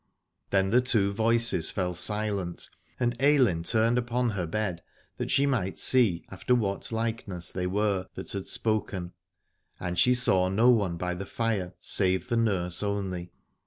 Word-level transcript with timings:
Then 0.49 0.71
the 0.71 0.81
two 0.81 1.13
voices 1.13 1.69
fell 1.69 1.93
silent, 1.93 2.71
and 2.99 3.15
Ailinn 3.19 3.63
turned 3.63 3.97
her 3.97 4.01
upon 4.01 4.31
her 4.31 4.47
bed 4.47 4.81
that 5.17 5.29
she 5.29 5.45
might 5.45 5.77
see 5.77 6.25
after 6.31 6.55
what 6.55 6.91
likeness 6.91 7.51
they 7.51 7.67
were 7.67 8.07
that 8.15 8.31
had 8.31 8.47
spoken. 8.47 9.11
And 9.79 9.99
she 9.99 10.15
saw 10.15 10.49
no 10.49 10.71
one 10.71 10.97
by 10.97 11.13
the 11.13 11.27
fire 11.27 11.75
save 11.79 12.29
the 12.29 12.37
nurse 12.37 12.81
only. 12.81 13.31